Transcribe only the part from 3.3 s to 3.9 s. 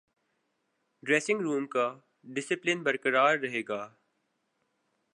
رہے گا